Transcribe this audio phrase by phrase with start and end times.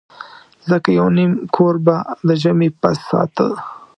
[0.69, 1.95] ځکه یو نیم کور به
[2.27, 3.47] د ژمي پس ساته.